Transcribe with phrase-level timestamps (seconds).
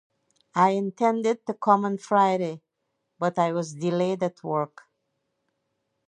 [0.55, 2.63] I intended to come on Friday,
[3.19, 4.81] but I was delayed at work.